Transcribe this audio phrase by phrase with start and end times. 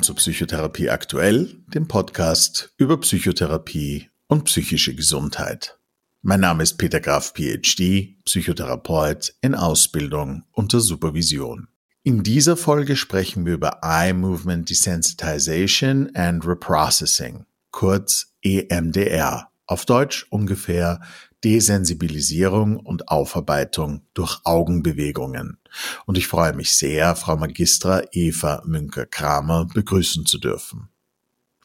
[0.00, 5.78] willkommen zu Psychotherapie aktuell, dem Podcast über Psychotherapie und psychische Gesundheit.
[6.22, 11.68] Mein Name ist Peter Graf, PhD, Psychotherapeut in Ausbildung unter Supervision.
[12.02, 20.26] In dieser Folge sprechen wir über Eye Movement Desensitization and Reprocessing, kurz EMDR, auf Deutsch
[20.30, 21.02] ungefähr
[21.44, 25.59] Desensibilisierung und Aufarbeitung durch Augenbewegungen.
[26.06, 30.88] Und ich freue mich sehr, Frau Magistra Eva Münker-Kramer begrüßen zu dürfen.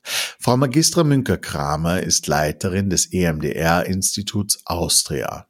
[0.04, 5.48] Frau Magistra Münker-Kramer ist Leiterin des EMDR-Instituts Austria.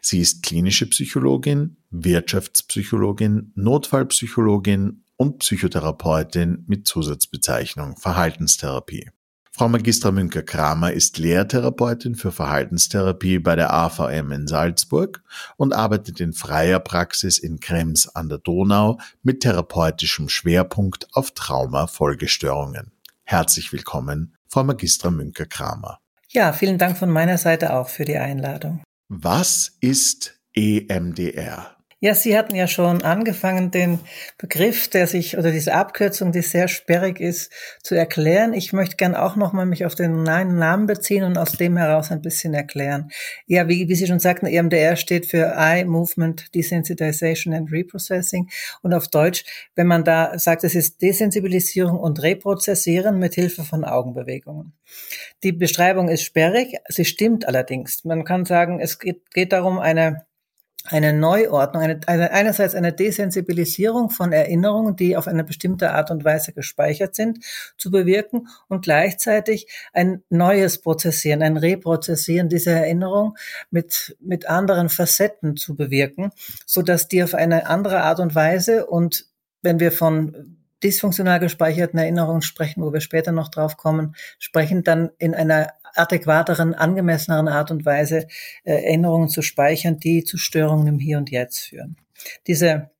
[0.00, 9.10] Sie ist klinische Psychologin, Wirtschaftspsychologin, Notfallpsychologin und Psychotherapeutin mit Zusatzbezeichnung Verhaltenstherapie.
[9.58, 15.20] Frau Magistra Münker-Kramer ist Lehrtherapeutin für Verhaltenstherapie bei der AVM in Salzburg
[15.56, 22.92] und arbeitet in freier Praxis in Krems an der Donau mit therapeutischem Schwerpunkt auf Trauma-Folgestörungen.
[23.24, 25.98] Herzlich willkommen, Frau Magistra Münker-Kramer.
[26.28, 28.84] Ja, vielen Dank von meiner Seite auch für die Einladung.
[29.08, 31.77] Was ist EMDR?
[32.00, 33.98] Ja, Sie hatten ja schon angefangen, den
[34.38, 37.50] Begriff, der sich oder diese Abkürzung, die sehr sperrig ist,
[37.82, 38.52] zu erklären.
[38.54, 42.22] Ich möchte gern auch nochmal mich auf den Namen beziehen und aus dem heraus ein
[42.22, 43.10] bisschen erklären.
[43.46, 48.48] Ja, wie, wie Sie schon sagten, EMDR steht für Eye Movement Desensitization and Reprocessing
[48.82, 53.84] und auf Deutsch, wenn man da sagt, es ist Desensibilisierung und Reprozessieren mit Hilfe von
[53.84, 54.72] Augenbewegungen.
[55.42, 58.04] Die Beschreibung ist sperrig, sie stimmt allerdings.
[58.04, 60.28] Man kann sagen, es geht, geht darum, eine
[60.90, 66.24] eine Neuordnung, eine, eine, einerseits eine Desensibilisierung von Erinnerungen, die auf eine bestimmte Art und
[66.24, 67.44] Weise gespeichert sind,
[67.76, 73.36] zu bewirken und gleichzeitig ein neues Prozessieren, ein Reprozessieren dieser Erinnerung
[73.70, 76.30] mit, mit anderen Facetten zu bewirken,
[76.66, 79.26] so dass die auf eine andere Art und Weise und
[79.62, 85.10] wenn wir von dysfunktional gespeicherten Erinnerungen sprechen, wo wir später noch drauf kommen, sprechen dann
[85.18, 88.26] in einer adäquateren, angemesseneren Art und Weise
[88.64, 91.96] äh, Erinnerungen zu speichern, die zu Störungen im Hier und Jetzt führen.
[92.46, 92.90] Diese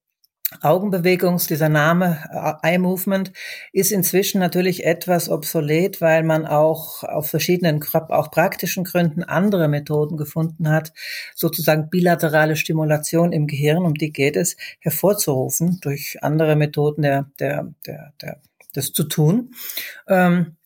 [0.63, 3.33] Augenbewegungs, dieser Name äh, Eye Movement
[3.73, 10.17] ist inzwischen natürlich etwas obsolet, weil man auch auf verschiedenen, auch praktischen Gründen andere Methoden
[10.17, 10.95] gefunden hat,
[11.35, 17.75] sozusagen bilaterale Stimulation im Gehirn, um die geht es, hervorzurufen durch andere Methoden der, der,
[17.87, 18.41] der, der
[18.73, 19.55] das zu tun.
[20.09, 20.58] Ähm,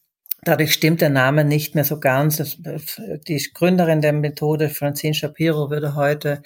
[0.44, 2.42] Dadurch stimmt der Name nicht mehr so ganz.
[3.28, 6.42] Die Gründerin der Methode, Francine Shapiro, würde heute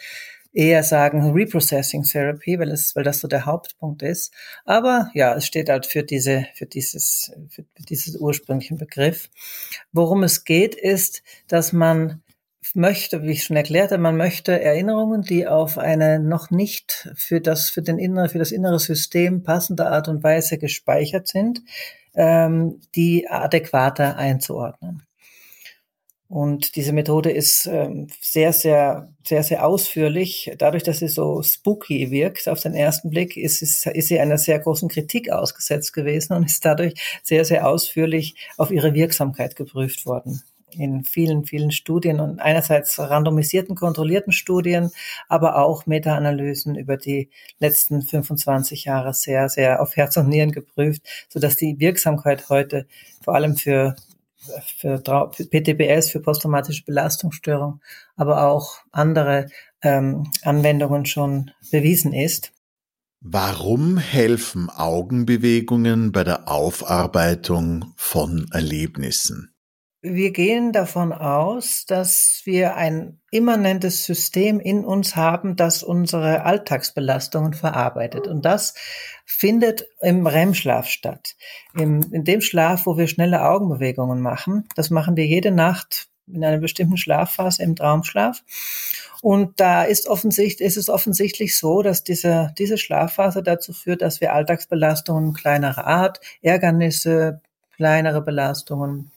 [0.53, 4.35] eher sagen Reprocessing Therapy, weil, es, weil das so der Hauptpunkt ist.
[4.67, 9.31] Aber ja, es steht halt für diese, für dieses, für dieses ursprünglichen Begriff.
[9.93, 12.23] Worum es geht, ist, dass man
[12.75, 17.71] möchte, wie ich schon erklärte, man möchte Erinnerungen, die auf eine noch nicht für das,
[17.71, 21.63] für den innere, für das innere System passende Art und Weise gespeichert sind,
[22.17, 25.03] ähm, die adäquater einzuordnen.
[26.29, 30.53] Und diese Methode ist ähm, sehr, sehr, sehr, sehr ausführlich.
[30.59, 34.37] Dadurch, dass sie so spooky wirkt auf den ersten Blick, ist, ist, ist sie einer
[34.37, 40.05] sehr großen Kritik ausgesetzt gewesen und ist dadurch sehr, sehr ausführlich auf ihre Wirksamkeit geprüft
[40.05, 40.43] worden
[40.79, 44.91] in vielen, vielen Studien und einerseits randomisierten, kontrollierten Studien,
[45.29, 51.03] aber auch Meta-Analysen über die letzten 25 Jahre sehr, sehr auf Herz und Nieren geprüft,
[51.29, 52.87] so dass die Wirksamkeit heute
[53.23, 53.97] vor allem für
[54.77, 57.81] für, PTBS, für posttraumatische Belastungsstörung,
[58.17, 59.49] aber auch andere
[59.83, 62.53] ähm, Anwendungen schon bewiesen ist.
[63.21, 69.56] Warum helfen Augenbewegungen bei der Aufarbeitung von Erlebnissen?
[70.03, 77.55] Wir gehen davon aus, dass wir ein immanentes System in uns haben, das unsere Alltagsbelastungen
[77.55, 78.29] verarbeitet.
[78.29, 78.75] Und das
[79.25, 81.35] findet im REM-Schlaf statt.
[81.75, 84.69] Im, in dem Schlaf, wo wir schnelle Augenbewegungen machen.
[84.77, 88.43] Das machen wir jede Nacht in einer bestimmten Schlafphase im Traumschlaf.
[89.23, 94.21] Und da ist offensichtlich, ist es offensichtlich so, dass diese, diese Schlafphase dazu führt, dass
[94.21, 97.41] wir Alltagsbelastungen kleinerer Art, Ärgernisse,
[97.77, 99.11] kleinere Belastungen,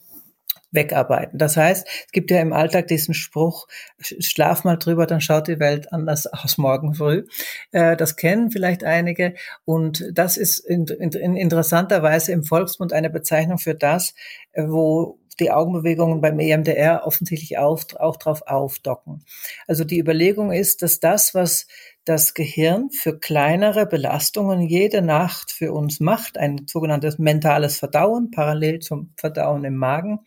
[0.72, 1.38] wegarbeiten.
[1.38, 3.66] Das heißt, es gibt ja im Alltag diesen Spruch,
[3.98, 7.26] schlaf mal drüber, dann schaut die Welt anders aus morgen früh.
[7.72, 9.34] Äh, das kennen vielleicht einige
[9.64, 14.14] und das ist in, in, in interessanterweise im Volksmund eine Bezeichnung für das,
[14.52, 19.24] äh, wo die Augenbewegungen beim EMDR offensichtlich auch, auch drauf aufdocken.
[19.66, 21.66] Also die Überlegung ist, dass das, was
[22.04, 28.80] das Gehirn für kleinere Belastungen jede Nacht für uns macht, ein sogenanntes mentales Verdauen, parallel
[28.80, 30.20] zum Verdauen im Magen,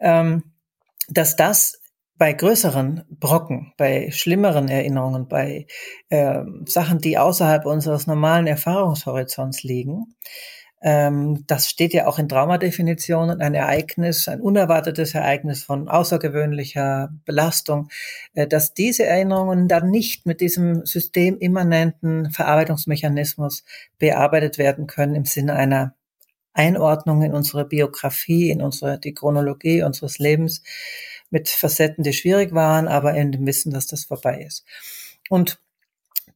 [0.00, 0.42] ähm,
[1.08, 1.80] dass das
[2.18, 5.66] bei größeren Brocken, bei schlimmeren Erinnerungen, bei
[6.08, 10.16] äh, Sachen, die außerhalb unseres normalen Erfahrungshorizonts liegen,
[10.80, 17.88] Ähm, das steht ja auch in Traumadefinitionen, ein Ereignis, ein unerwartetes Ereignis von außergewöhnlicher Belastung,
[18.34, 23.64] äh, dass diese Erinnerungen dann nicht mit diesem systemimmanenten Verarbeitungsmechanismus
[23.98, 25.94] bearbeitet werden können im Sinne einer
[26.52, 30.62] Einordnung in unsere Biografie, in unsere, die Chronologie unseres Lebens
[31.30, 34.64] mit Facetten, die schwierig waren, aber in dem Wissen, dass das vorbei ist.
[35.28, 35.60] Und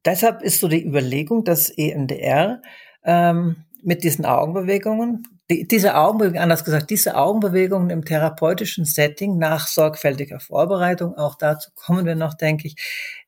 [0.05, 2.63] deshalb ist so die Überlegung, dass EMDR
[3.05, 9.67] ähm, mit diesen Augenbewegungen, die, diese Augenbewegungen, anders gesagt, diese Augenbewegungen im therapeutischen Setting nach
[9.67, 12.77] sorgfältiger Vorbereitung, auch dazu kommen wir noch, denke ich,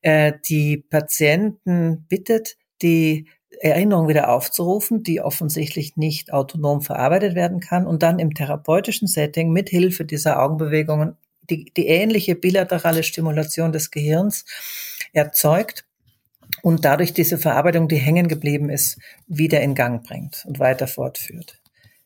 [0.03, 3.29] äh, die Patienten bittet, die
[3.61, 9.53] Erinnerung wieder aufzurufen, die offensichtlich nicht autonom verarbeitet werden kann und dann im therapeutischen Setting
[9.53, 11.17] mit Hilfe dieser Augenbewegungen
[11.51, 14.45] die, die ähnliche bilaterale Stimulation des Gehirns
[15.13, 15.85] erzeugt
[16.65, 21.61] und dadurch diese Verarbeitung, die hängen geblieben ist, wieder in Gang bringt und weiter fortführt.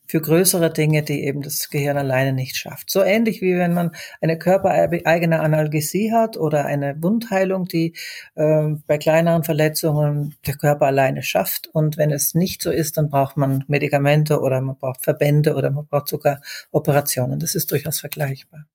[0.09, 2.91] Für größere Dinge, die eben das Gehirn alleine nicht schafft.
[2.91, 7.95] So ähnlich wie wenn man eine körpereigene Analgesie hat oder eine Wundheilung, die
[8.35, 11.69] äh, bei kleineren Verletzungen der Körper alleine schafft.
[11.73, 15.71] Und wenn es nicht so ist, dann braucht man Medikamente oder man braucht Verbände oder
[15.71, 16.41] man braucht sogar
[16.73, 17.39] Operationen.
[17.39, 18.67] Das ist durchaus vergleichbar.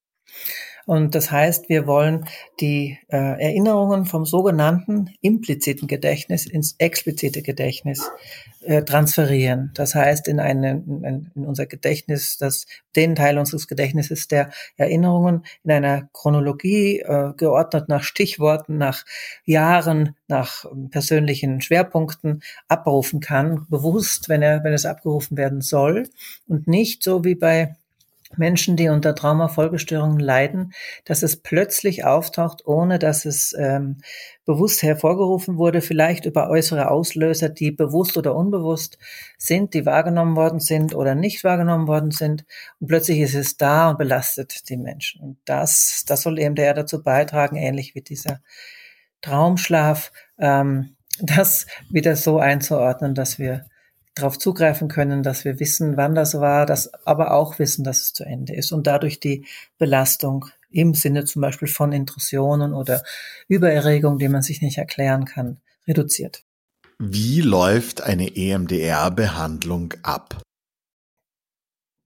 [0.86, 2.26] Und das heißt, wir wollen
[2.60, 8.12] die äh, Erinnerungen vom sogenannten impliziten Gedächtnis ins explizite Gedächtnis
[8.66, 9.72] äh, transferieren.
[9.76, 12.66] Das heißt, in, eine, in, in unser Gedächtnis, das
[12.96, 19.06] den Teil unseres Gedächtnisses der Erinnerungen in einer Chronologie äh, geordnet nach Stichworten, nach
[19.46, 26.10] Jahren, nach ähm, persönlichen Schwerpunkten abrufen kann, bewusst, wenn er, wenn es abgerufen werden soll
[26.48, 27.76] und nicht so wie bei
[28.38, 30.74] Menschen, die unter Traumafolgestörungen leiden,
[31.06, 33.98] dass es plötzlich auftaucht, ohne dass es ähm,
[34.46, 38.98] bewusst hervorgerufen wurde, vielleicht über äußere Auslöser, die bewusst oder unbewusst
[39.38, 42.46] sind, die wahrgenommen worden sind oder nicht wahrgenommen worden sind.
[42.80, 45.22] Und plötzlich ist es da und belastet die Menschen.
[45.22, 48.42] Und das, das soll eben der dazu beitragen, ähnlich wie dieser
[49.22, 53.66] Traumschlaf, ähm, das wieder so einzuordnen, dass wir
[54.16, 58.14] darauf zugreifen können, dass wir wissen, wann das war, dass aber auch wissen, dass es
[58.14, 59.46] zu Ende ist und dadurch die
[59.78, 63.04] Belastung im Sinne zum Beispiel von Intrusionen oder
[63.48, 65.58] Übererregung, die man sich nicht erklären kann,
[65.88, 66.44] reduziert.
[67.00, 70.43] Wie läuft eine EMDR-Behandlung ab?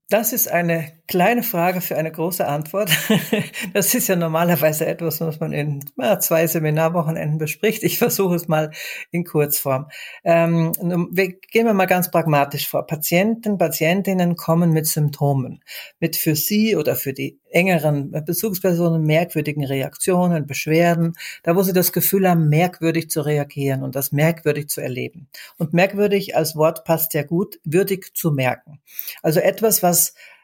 [0.09, 2.89] Das ist eine kleine Frage für eine große Antwort.
[3.73, 5.83] Das ist ja normalerweise etwas, was man in
[6.19, 7.83] zwei Seminarwochenenden bespricht.
[7.83, 8.71] Ich versuche es mal
[9.11, 9.87] in Kurzform.
[10.23, 10.71] Ähm,
[11.13, 12.87] gehen wir mal ganz pragmatisch vor.
[12.87, 15.63] Patienten, Patientinnen kommen mit Symptomen,
[15.99, 21.13] mit für sie oder für die engeren Bezugspersonen merkwürdigen Reaktionen, Beschwerden,
[21.43, 25.27] da wo sie das Gefühl haben, merkwürdig zu reagieren und das merkwürdig zu erleben.
[25.57, 28.79] Und merkwürdig als Wort passt ja gut, würdig zu merken.
[29.21, 29.96] Also etwas, was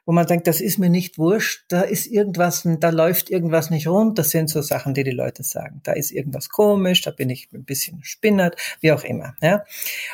[0.05, 3.87] wo man denkt, das ist mir nicht wurscht, da ist irgendwas, da läuft irgendwas nicht
[3.87, 5.79] rund, das sind so Sachen, die die Leute sagen.
[5.83, 9.35] Da ist irgendwas komisch, da bin ich ein bisschen spinnert, wie auch immer.
[9.41, 9.63] Ja?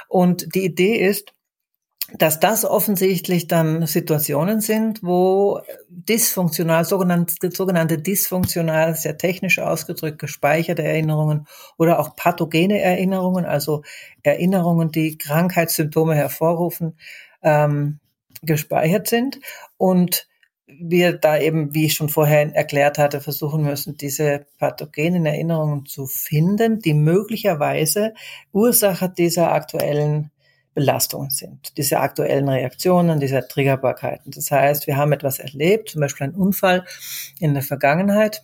[0.08, 1.34] Und die Idee ist,
[2.18, 10.84] dass das offensichtlich dann Situationen sind, wo dysfunktional, sogenannte, sogenannte dysfunktional, sehr technisch ausgedrückt, gespeicherte
[10.84, 13.84] Erinnerungen oder auch pathogene Erinnerungen, also
[14.24, 16.98] Erinnerungen, die Krankheitssymptome hervorrufen,
[17.44, 18.00] ähm,
[18.42, 19.40] gespeichert sind
[19.78, 20.28] und
[20.68, 26.06] wir da eben, wie ich schon vorher erklärt hatte, versuchen müssen, diese pathogenen Erinnerungen zu
[26.06, 28.14] finden, die möglicherweise
[28.52, 30.32] Ursache dieser aktuellen
[30.76, 34.32] Belastungen sind, diese aktuellen Reaktionen, diese Triggerbarkeiten.
[34.32, 36.86] Das heißt, wir haben etwas erlebt, zum Beispiel einen Unfall
[37.40, 38.44] in der Vergangenheit,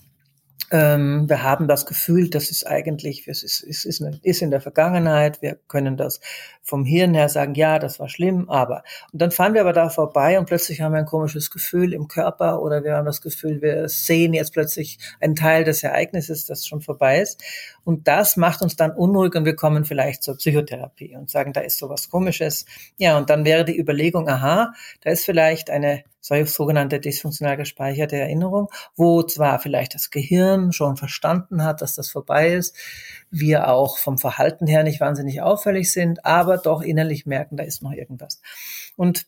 [0.72, 4.62] ähm, wir haben das Gefühl, das ist eigentlich, es ist, es ist, ist in der
[4.62, 5.42] Vergangenheit.
[5.42, 6.20] Wir können das
[6.64, 8.84] vom Hirn her sagen, ja, das war schlimm, aber.
[9.14, 12.08] Und dann fahren wir aber da vorbei und plötzlich haben wir ein komisches Gefühl im
[12.08, 16.66] Körper oder wir haben das Gefühl, wir sehen jetzt plötzlich einen Teil des Ereignisses, das
[16.66, 17.44] schon vorbei ist.
[17.84, 21.62] Und das macht uns dann unruhig und wir kommen vielleicht zur Psychotherapie und sagen, da
[21.62, 22.66] ist sowas Komisches.
[22.98, 26.04] Ja, und dann wäre die Überlegung, aha, da ist vielleicht eine
[26.46, 32.54] sogenannte dysfunktional gespeicherte Erinnerung, wo zwar vielleicht das Gehirn schon verstanden hat, dass das vorbei
[32.54, 32.76] ist,
[33.30, 37.84] wir auch vom Verhalten her nicht wahnsinnig auffällig sind, aber doch innerlich merken, da ist
[37.84, 38.42] noch irgendwas.
[38.96, 39.28] Und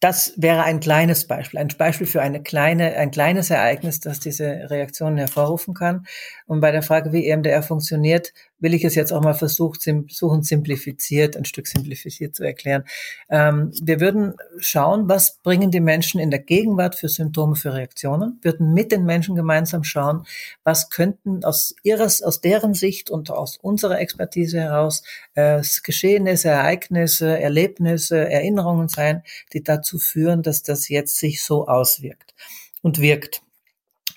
[0.00, 4.70] das wäre ein kleines Beispiel, ein Beispiel für eine kleine, ein kleines Ereignis, das diese
[4.70, 6.06] Reaktionen hervorrufen kann.
[6.46, 10.42] Und bei der Frage, wie EMDR funktioniert, will ich es jetzt auch mal versuchen, versuchen
[10.42, 12.84] simplifiziert, ein Stück simplifiziert zu erklären.
[13.30, 18.38] Ähm, wir würden schauen, was bringen die Menschen in der Gegenwart für Symptome, für Reaktionen,
[18.42, 20.26] würden mit den Menschen gemeinsam schauen,
[20.64, 25.02] was könnten aus ihres, aus deren Sicht und aus unserer Expertise heraus
[25.34, 29.22] äh, Geschehnisse, Ereignisse, Erlebnisse, Erinnerungen sein,
[29.52, 32.34] die dazu führen, dass das jetzt sich so auswirkt
[32.82, 33.42] und wirkt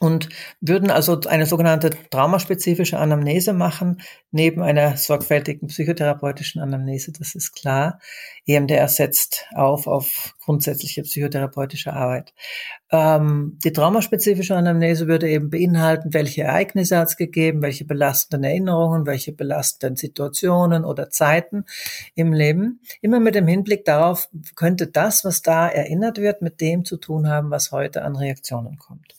[0.01, 0.29] und
[0.61, 7.99] würden also eine sogenannte traumaspezifische Anamnese machen, neben einer sorgfältigen psychotherapeutischen Anamnese, das ist klar.
[8.47, 12.33] EMDR setzt auf auf grundsätzliche psychotherapeutische Arbeit.
[12.91, 19.05] Ähm, die traumaspezifische Anamnese würde eben beinhalten, welche Ereignisse hat es gegeben, welche belastenden Erinnerungen,
[19.05, 21.65] welche belastenden Situationen oder Zeiten
[22.15, 22.79] im Leben.
[23.01, 27.29] Immer mit dem Hinblick darauf, könnte das, was da erinnert wird, mit dem zu tun
[27.29, 29.13] haben, was heute an Reaktionen kommt.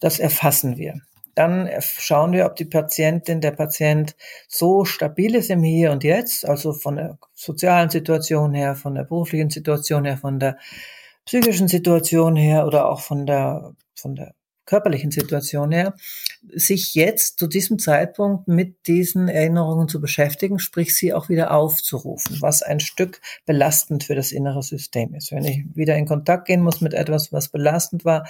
[0.00, 1.00] Das erfassen wir.
[1.34, 4.16] Dann schauen wir, ob die Patientin, der Patient
[4.48, 9.04] so stabil ist im Hier und Jetzt, also von der sozialen Situation her, von der
[9.04, 10.58] beruflichen Situation her, von der
[11.24, 14.34] psychischen Situation her oder auch von der, von der
[14.70, 15.94] körperlichen Situation her,
[16.54, 22.36] sich jetzt zu diesem Zeitpunkt mit diesen Erinnerungen zu beschäftigen, sprich sie auch wieder aufzurufen,
[22.40, 25.32] was ein Stück belastend für das innere System ist.
[25.32, 28.28] Wenn ich wieder in Kontakt gehen muss mit etwas, was belastend war,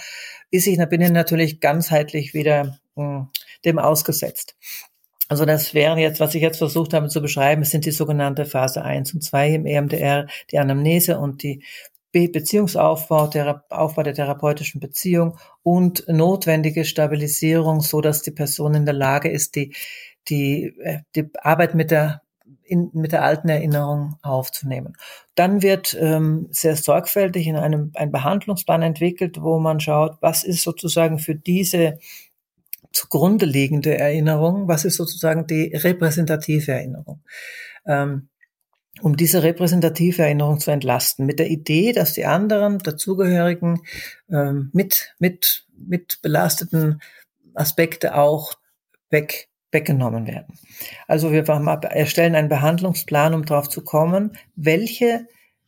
[0.49, 3.27] ist ich, bin ich natürlich ganzheitlich wieder mh, hm,
[3.63, 4.55] dem ausgesetzt.
[5.29, 8.81] Also das wären jetzt, was ich jetzt versucht habe zu beschreiben, sind die sogenannte Phase
[8.83, 11.63] 1 und 2 im EMDR, die Anamnese und die
[12.11, 18.93] Beziehungsaufbau, der Aufbau der therapeutischen Beziehung und notwendige Stabilisierung, so dass die Person in der
[18.93, 19.73] Lage ist, die,
[20.27, 22.21] die, äh, die Arbeit mit der
[22.63, 24.93] in, mit der alten Erinnerung aufzunehmen.
[25.35, 30.63] Dann wird ähm, sehr sorgfältig in einem ein Behandlungsplan entwickelt, wo man schaut, was ist
[30.63, 31.99] sozusagen für diese
[32.93, 37.21] zugrunde liegende Erinnerung, was ist sozusagen die repräsentative Erinnerung.
[37.85, 38.29] Ähm,
[39.01, 43.81] um diese repräsentative Erinnerung zu entlasten, mit der Idee, dass die anderen dazugehörigen
[44.29, 47.01] ähm, mit, mit, mit belasteten
[47.53, 48.55] Aspekte auch
[49.09, 50.57] weg, weggenommen werden.
[51.07, 55.27] Also wir erstellen einen Behandlungsplan, um darauf zu kommen, welche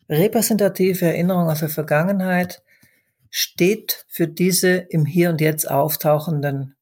[0.10, 2.64] repräsentative Erinnerung aus der Vergangenheit
[3.30, 6.76] steht für diese im Hier und Jetzt auftauchenden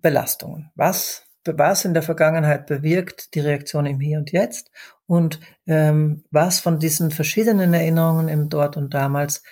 [0.00, 0.70] Belastungen.
[0.74, 4.70] Was was in der Vergangenheit bewirkt die Reaktion im Hier und Jetzt
[5.06, 9.42] und ähm, was von diesen verschiedenen Erinnerungen im Dort und damals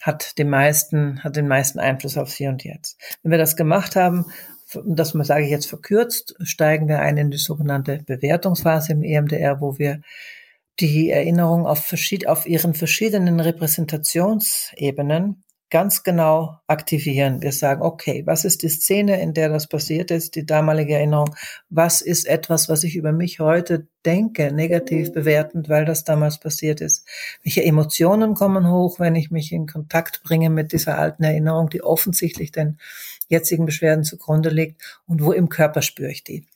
[0.00, 2.98] hat den meisten, hat den meisten Einfluss aufs Hier und Jetzt.
[3.22, 4.26] Wenn wir das gemacht haben,
[4.84, 9.78] das sage ich jetzt verkürzt, steigen wir ein in die sogenannte Bewertungsphase im EMDR, wo
[9.78, 10.00] wir
[10.80, 17.42] die Erinnerung auf, verschied auf ihren verschiedenen Repräsentationsebenen ganz genau aktivieren.
[17.42, 21.34] Wir sagen, okay, was ist die Szene, in der das passiert ist, die damalige Erinnerung?
[21.68, 26.80] Was ist etwas, was ich über mich heute denke, negativ bewertend, weil das damals passiert
[26.80, 27.06] ist?
[27.42, 31.82] Welche Emotionen kommen hoch, wenn ich mich in Kontakt bringe mit dieser alten Erinnerung, die
[31.82, 32.78] offensichtlich den
[33.28, 35.00] jetzigen Beschwerden zugrunde liegt?
[35.06, 36.46] Und wo im Körper spüre ich die?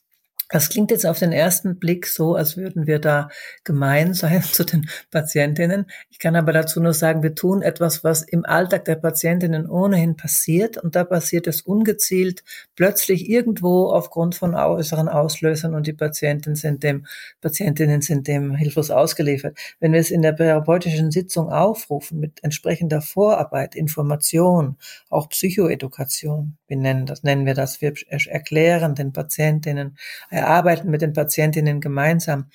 [0.51, 3.29] Das klingt jetzt auf den ersten Blick so, als würden wir da
[3.63, 5.85] gemein sein zu den Patientinnen.
[6.09, 10.17] Ich kann aber dazu nur sagen, wir tun etwas, was im Alltag der Patientinnen ohnehin
[10.17, 10.77] passiert.
[10.77, 12.43] Und da passiert es ungezielt,
[12.75, 17.05] plötzlich irgendwo aufgrund von äußeren Auslösern und die Patienten sind dem,
[17.39, 19.57] Patientinnen sind dem hilflos ausgeliefert.
[19.79, 24.77] Wenn wir es in der therapeutischen Sitzung aufrufen mit entsprechender Vorarbeit, Information,
[25.09, 29.97] auch Psychoedukation, wir nennen das, nennen wir das, wir erklären den Patientinnen,
[30.41, 32.49] erarbeiten mit den Patientinnen gemeinsam.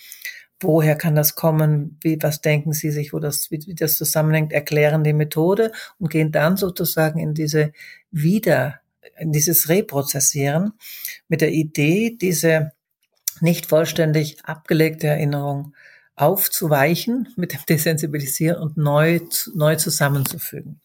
[0.60, 1.98] Woher kann das kommen?
[2.02, 4.52] Wie, was denken Sie sich, wo das, wie, wie das zusammenhängt?
[4.52, 7.72] Erklären die Methode und gehen dann sozusagen in diese
[8.10, 8.80] wieder,
[9.18, 10.72] in dieses Reprozessieren
[11.28, 12.72] mit der Idee, diese
[13.40, 15.74] nicht vollständig abgelegte Erinnerung
[16.14, 19.20] aufzuweichen, mit dem Desensibilisieren und neu,
[19.54, 20.80] neu zusammenzufügen.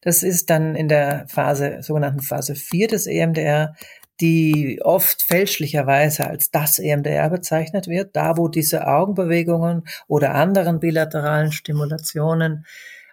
[0.00, 3.76] Das ist dann in der Phase, sogenannten Phase 4 des EMDR
[4.20, 11.52] die oft fälschlicherweise als das EMDR bezeichnet wird, da wo diese Augenbewegungen oder anderen bilateralen
[11.52, 12.66] Stimulationen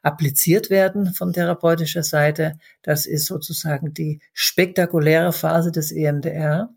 [0.03, 2.57] appliziert werden von therapeutischer Seite.
[2.81, 6.69] Das ist sozusagen die spektakuläre Phase des EMDR.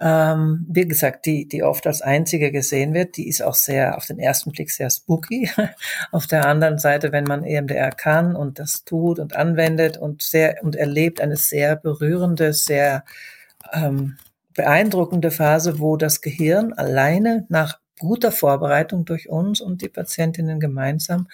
[0.00, 4.06] Ähm, wie gesagt, die, die oft als einzige gesehen wird, die ist auch sehr, auf
[4.06, 5.50] den ersten Blick sehr spooky.
[6.12, 10.62] auf der anderen Seite, wenn man EMDR kann und das tut und anwendet und sehr,
[10.62, 13.04] und erlebt eine sehr berührende, sehr
[13.74, 14.16] ähm,
[14.54, 21.28] beeindruckende Phase, wo das Gehirn alleine nach guter Vorbereitung durch uns und die Patientinnen gemeinsam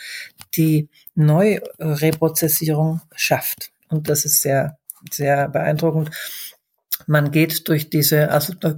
[0.57, 3.71] die Neureprozessierung schafft.
[3.89, 4.79] Und das ist sehr,
[5.11, 6.11] sehr beeindruckend.
[7.07, 8.29] Man geht durch diese,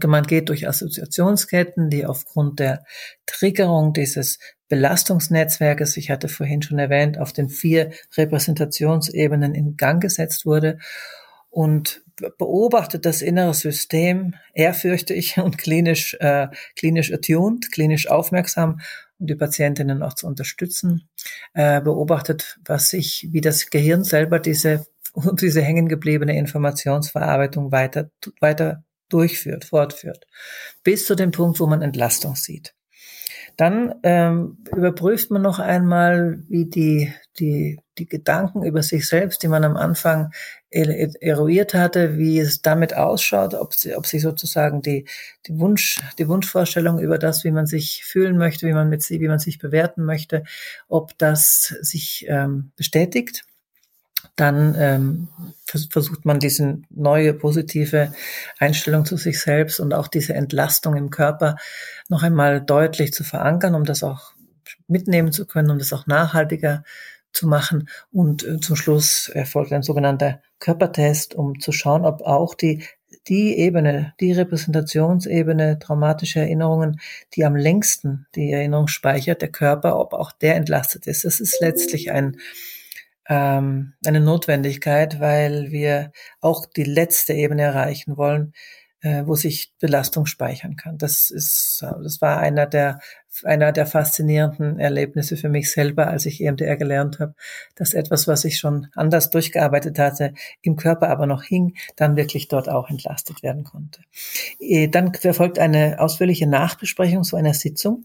[0.07, 2.85] man geht durch Assoziationsketten, die aufgrund der
[3.27, 4.39] Triggerung dieses
[4.69, 10.79] Belastungsnetzwerkes, ich hatte vorhin schon erwähnt, auf den vier Repräsentationsebenen in Gang gesetzt wurde
[11.51, 12.02] und
[12.39, 18.81] beobachtet das innere System ehrfürchtig und klinisch, äh, klinisch attuned, klinisch aufmerksam,
[19.19, 21.09] um die Patientinnen auch zu unterstützen,
[21.55, 24.87] äh, beobachtet, was sich, wie das Gehirn selber diese
[25.41, 30.27] diese hängengebliebene Informationsverarbeitung weiter, weiter durchführt, fortführt,
[30.83, 32.75] bis zu dem Punkt, wo man Entlastung sieht.
[33.57, 39.49] Dann ähm, überprüft man noch einmal, wie die, die, die Gedanken über sich selbst, die
[39.49, 40.33] man am Anfang
[40.71, 45.07] eruiert hatte, wie es damit ausschaut, ob, sie, ob sich sozusagen die,
[45.47, 49.21] die, Wunsch, die Wunschvorstellung über das, wie man sich fühlen möchte, wie man mit sie,
[49.21, 50.45] wie man sich bewerten möchte,
[50.89, 53.45] ob das sich ähm, bestätigt
[54.37, 55.29] dann ähm,
[55.67, 58.13] versucht man diese neue positive
[58.59, 61.57] Einstellung zu sich selbst und auch diese Entlastung im Körper
[62.09, 64.33] noch einmal deutlich zu verankern, um das auch
[64.87, 66.83] mitnehmen zu können, um das auch nachhaltiger
[67.33, 67.89] zu machen.
[68.11, 72.85] Und äh, zum Schluss erfolgt ein sogenannter Körpertest, um zu schauen, ob auch die
[73.29, 77.01] die Ebene, die Repräsentationsebene, traumatische Erinnerungen,
[77.35, 81.25] die am längsten die Erinnerung speichert, der Körper, ob auch der entlastet ist.
[81.25, 82.39] Das ist letztlich ein
[83.29, 88.53] ähm, eine Notwendigkeit, weil wir auch die letzte Ebene erreichen wollen,
[89.01, 90.99] äh, wo sich Belastung speichern kann.
[90.99, 93.01] Das ist, das war einer der
[93.45, 97.35] einer der faszinierenden Erlebnisse für mich selber, als ich EMDR gelernt habe,
[97.75, 102.49] dass etwas, was ich schon anders durchgearbeitet hatte, im Körper aber noch hing, dann wirklich
[102.49, 104.03] dort auch entlastet werden konnte.
[104.61, 108.05] Äh, dann verfolgt eine ausführliche Nachbesprechung so einer Sitzung,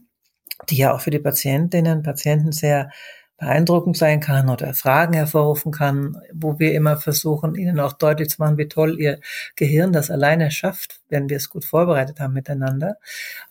[0.70, 2.90] die ja auch für die Patientinnen und Patienten sehr
[3.38, 8.42] beeindruckend sein kann oder Fragen hervorrufen kann, wo wir immer versuchen, ihnen auch deutlich zu
[8.42, 9.20] machen, wie toll ihr
[9.56, 12.98] Gehirn das alleine schafft, wenn wir es gut vorbereitet haben miteinander.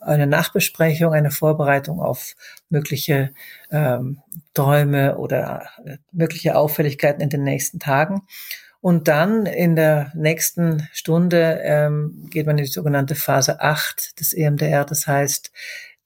[0.01, 2.35] Eine Nachbesprechung, eine Vorbereitung auf
[2.69, 3.31] mögliche
[3.71, 4.19] ähm,
[4.55, 8.23] Träume oder äh, mögliche Auffälligkeiten in den nächsten Tagen.
[8.81, 14.33] Und dann in der nächsten Stunde ähm, geht man in die sogenannte Phase 8 des
[14.33, 14.85] EMDR.
[14.85, 15.51] Das heißt,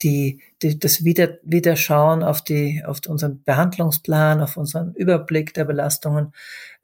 [0.03, 6.33] die, die, das Wieder, Wiederschauen auf die, auf unseren Behandlungsplan, auf unseren Überblick der Belastungen,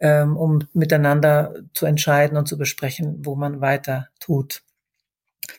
[0.00, 4.62] ähm, um miteinander zu entscheiden und zu besprechen, wo man weiter tut.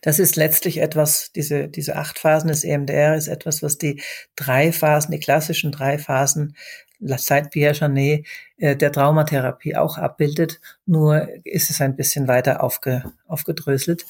[0.02, 4.02] Das ist letztlich etwas, diese, diese acht Phasen des EMDR ist etwas, was die
[4.36, 6.56] drei Phasen, die klassischen drei Phasen
[7.00, 8.26] seit Pierre Janet
[8.58, 14.06] äh, der Traumatherapie auch abbildet, nur ist es ein bisschen weiter aufge, aufgedröselt.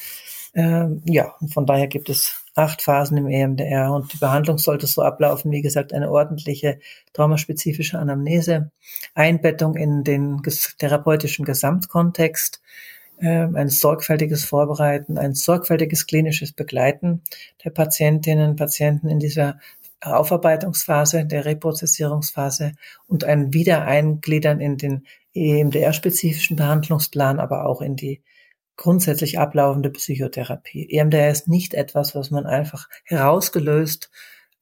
[0.53, 5.01] Ähm, ja, von daher gibt es acht Phasen im EMDR und die Behandlung sollte so
[5.01, 6.79] ablaufen, wie gesagt, eine ordentliche
[7.13, 8.71] traumaspezifische Anamnese,
[9.13, 10.41] Einbettung in den
[10.79, 12.61] therapeutischen Gesamtkontext,
[13.19, 17.21] äh, ein sorgfältiges Vorbereiten, ein sorgfältiges klinisches Begleiten
[17.63, 19.59] der Patientinnen und Patienten in dieser
[20.01, 22.73] Aufarbeitungsphase, der Reprozessierungsphase
[23.07, 28.21] und ein Wiedereingliedern in den EMDR-spezifischen Behandlungsplan, aber auch in die
[28.77, 30.87] grundsätzlich ablaufende Psychotherapie.
[30.89, 34.09] EMDR ist nicht etwas, was man einfach herausgelöst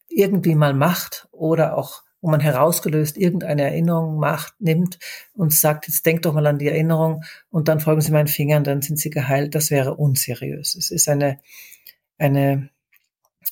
[0.07, 4.97] irgendwie mal macht oder auch wo man herausgelöst irgendeine Erinnerung macht, nimmt
[5.35, 8.63] und sagt, jetzt denkt doch mal an die Erinnerung und dann folgen Sie meinen Fingern,
[8.63, 9.53] dann sind Sie geheilt.
[9.53, 10.73] Das wäre unseriös.
[10.73, 11.39] Es ist eine,
[12.17, 12.69] eine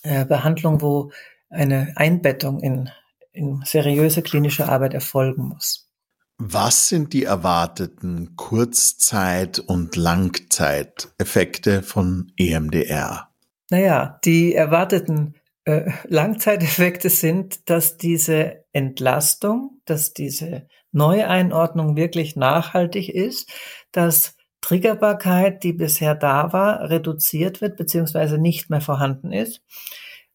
[0.02, 1.12] äh, Behandlung, wo
[1.52, 2.90] eine Einbettung in,
[3.32, 5.93] in seriöse klinische Arbeit erfolgen muss.
[6.38, 13.30] Was sind die erwarteten Kurzzeit- und Langzeiteffekte von EMDR?
[13.70, 23.52] Naja, die erwarteten äh, Langzeiteffekte sind, dass diese Entlastung, dass diese Neueinordnung wirklich nachhaltig ist,
[23.92, 28.38] dass Triggerbarkeit, die bisher da war, reduziert wird bzw.
[28.38, 29.62] nicht mehr vorhanden ist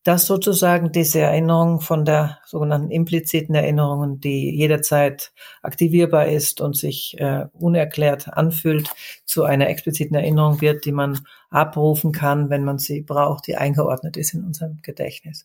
[0.09, 7.15] dass sozusagen diese Erinnerung von der sogenannten impliziten Erinnerungen, die jederzeit aktivierbar ist und sich
[7.19, 8.89] äh, unerklärt anfühlt,
[9.27, 14.17] zu einer expliziten Erinnerung wird, die man abrufen kann, wenn man sie braucht, die eingeordnet
[14.17, 15.45] ist in unserem Gedächtnis.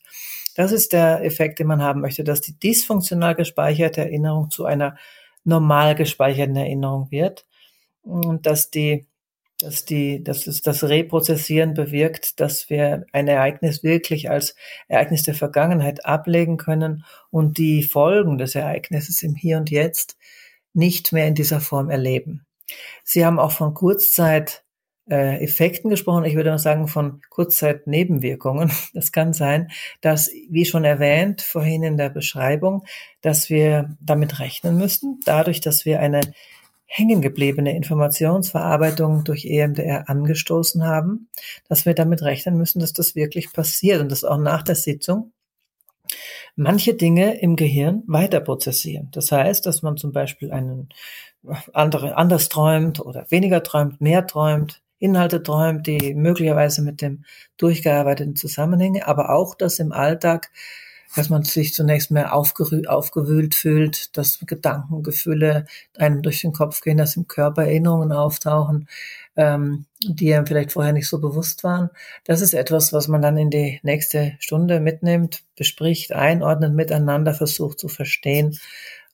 [0.56, 4.95] Das ist der Effekt, den man haben möchte, dass die dysfunktional gespeicherte Erinnerung zu einer
[5.43, 7.45] normal gespeicherten Erinnerung wird
[8.02, 9.08] und dass die
[9.63, 14.56] dass die, dass es das Reprozessieren bewirkt, dass wir ein Ereignis wirklich als
[14.89, 20.17] Ereignis der Vergangenheit ablegen können und die Folgen des Ereignisses im Hier und Jetzt
[20.73, 22.45] nicht mehr in dieser Form erleben.
[23.04, 24.63] Sie haben auch von Kurzzeit
[25.10, 26.26] äh, gesprochen.
[26.26, 28.71] Ich würde mal sagen von Kurzzeitnebenwirkungen.
[28.93, 29.71] Das kann sein,
[30.02, 32.86] dass, wie schon erwähnt vorhin in der Beschreibung,
[33.21, 36.21] dass wir damit rechnen müssen, dadurch, dass wir eine
[36.95, 41.27] hängengebliebene Informationsverarbeitung durch EMDR angestoßen haben,
[41.67, 45.32] dass wir damit rechnen müssen, dass das wirklich passiert und dass auch nach der Sitzung
[46.56, 49.10] manche Dinge im Gehirn weiter prozessieren.
[49.12, 50.89] Das heißt, dass man zum Beispiel einen
[51.73, 57.25] andere, anders träumt oder weniger träumt, mehr träumt, Inhalte träumt, die möglicherweise mit dem
[57.58, 60.51] durchgearbeiteten Zusammenhänge, aber auch, dass im Alltag,
[61.15, 65.65] dass man sich zunächst mehr aufgewühlt fühlt, dass Gedanken, Gefühle
[65.97, 68.88] einem durch den Kopf gehen, dass im Körper Erinnerungen auftauchen,
[69.36, 71.89] ähm, die einem vielleicht vorher nicht so bewusst waren.
[72.26, 77.80] Das ist etwas, was man dann in die nächste Stunde mitnimmt, bespricht, einordnet, miteinander versucht
[77.80, 78.58] zu verstehen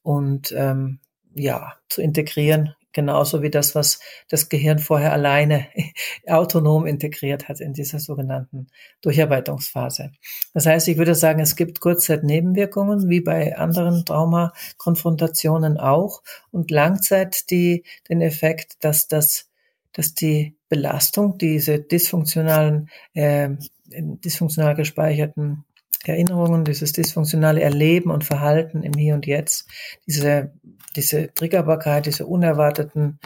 [0.03, 0.99] und ähm,
[1.35, 3.99] ja, zu integrieren genauso wie das, was
[4.29, 5.67] das Gehirn vorher alleine
[6.27, 8.67] autonom integriert hat in dieser sogenannten
[9.01, 10.11] Durcharbeitungsphase.
[10.53, 16.21] Das heißt, ich würde sagen, es gibt Kurzzeitnebenwirkungen, wie bei anderen Traumakonfrontationen auch,
[16.51, 19.49] und Langzeit die, den Effekt, dass das,
[19.93, 23.49] dass die Belastung, diese dysfunktionalen, äh,
[23.87, 25.65] dysfunktional gespeicherten
[26.05, 29.67] Erinnerungen, dieses dysfunktionale Erleben und Verhalten im Hier und Jetzt,
[30.07, 30.53] diese,
[30.95, 33.19] diese Triggerbarkeit, diese unerwarteten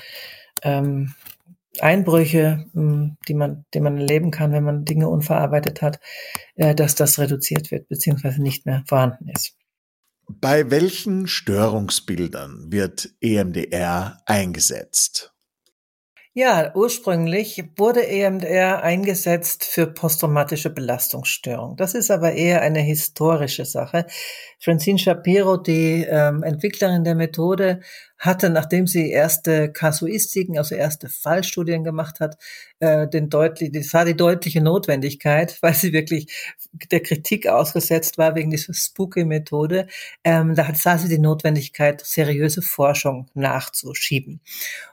[0.62, 1.13] ähm,
[1.80, 5.99] Einbrüche, hm, die man, die man erleben kann, wenn man Dinge unverarbeitet hat,
[6.56, 9.56] äh, dass das reduziert wird, beziehungsweise nicht mehr vorhanden ist.
[10.28, 15.32] Bei welchen Störungsbildern wird EMDR eingesetzt?
[16.35, 21.75] Ja, ursprünglich wurde EMDR eingesetzt für posttraumatische Belastungsstörung.
[21.77, 24.07] Das ist aber eher eine historische Sache.
[24.59, 27.81] Francine Shapiro, die ähm, Entwicklerin der Methode,
[28.23, 32.38] hatte, nachdem sie erste Kasuistiken, also erste Fallstudien gemacht hat,
[32.79, 36.27] äh, den deutlich, das war die deutliche Notwendigkeit, weil sie wirklich
[36.91, 39.88] der Kritik ausgesetzt war wegen dieser Spooky-Methode.
[40.23, 44.39] Ähm, da sah sie die Notwendigkeit, seriöse Forschung nachzuschieben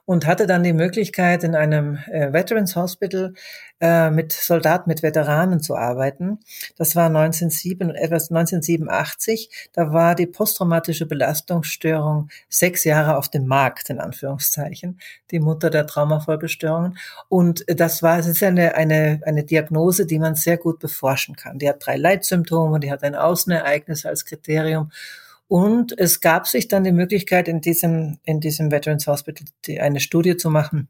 [0.06, 3.34] und hatte dann die Möglichkeit, in einem äh, Veterans Hospital
[3.80, 6.38] äh, mit Soldaten, mit Veteranen zu arbeiten.
[6.76, 9.70] Das war 1907, etwas 1987.
[9.72, 15.86] Da war die posttraumatische Belastungsstörung sechs Jahre auf dem Markt, in Anführungszeichen, die Mutter der
[15.86, 16.98] Traumafolgestörungen.
[17.28, 21.58] Und das war, es ist eine, eine, eine Diagnose, die man sehr gut beforschen kann.
[21.58, 24.90] Die hat drei Leitsymptome, die hat ein Außenereignis als Kriterium.
[25.48, 29.46] Und es gab sich dann die Möglichkeit, in diesem, in diesem Veterans Hospital
[29.80, 30.88] eine Studie zu machen,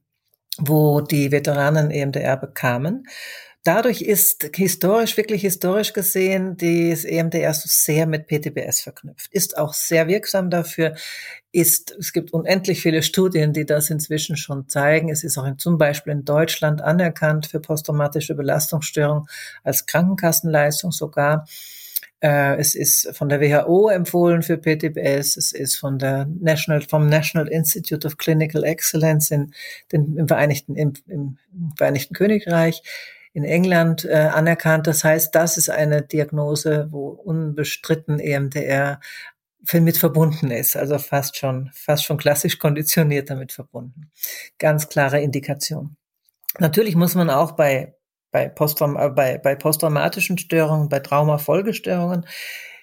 [0.61, 3.07] wo die Veteranen EMDR bekamen.
[3.62, 9.31] Dadurch ist historisch, wirklich historisch gesehen, das EMDR so sehr mit PTBS verknüpft.
[9.35, 10.94] Ist auch sehr wirksam dafür.
[11.53, 15.11] Ist, es gibt unendlich viele Studien, die das inzwischen schon zeigen.
[15.11, 19.27] Es ist auch in, zum Beispiel in Deutschland anerkannt für posttraumatische Belastungsstörung
[19.62, 21.44] als Krankenkassenleistung sogar.
[22.20, 25.37] Äh, es ist von der WHO empfohlen für PTBS.
[25.37, 29.52] Es ist von der National, vom National Institute of Clinical Excellence in
[29.92, 31.38] den, im, Vereinigten, im, im
[31.76, 32.83] Vereinigten Königreich
[33.33, 34.87] in England äh, anerkannt.
[34.87, 39.00] Das heißt, das ist eine Diagnose, wo unbestritten EMDR
[39.74, 44.11] mit verbunden ist, also fast schon, fast schon klassisch konditioniert damit verbunden.
[44.59, 45.96] Ganz klare Indikation.
[46.59, 47.94] Natürlich muss man auch bei
[48.31, 52.27] bei, Posttraum äh, bei, bei posttraumatischen Störungen, bei Traumafolgestörungen,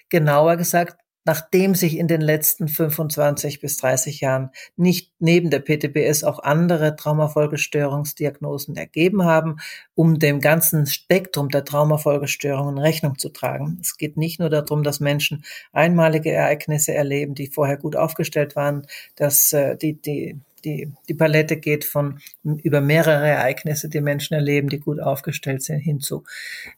[0.08, 0.96] genauer gesagt,
[1.28, 6.96] nachdem sich in den letzten 25 bis 30 Jahren nicht neben der PTBS auch andere
[6.96, 9.58] Traumafolgestörungsdiagnosen ergeben haben,
[9.94, 13.76] um dem ganzen Spektrum der Traumafolgestörungen Rechnung zu tragen.
[13.82, 18.86] Es geht nicht nur darum, dass Menschen einmalige Ereignisse erleben, die vorher gut aufgestellt waren,
[19.14, 24.68] dass äh, die, die die, die Palette geht von über mehrere Ereignisse, die Menschen erleben,
[24.68, 26.24] die gut aufgestellt sind, hin zu